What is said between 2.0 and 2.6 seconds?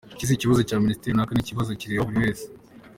buri wese.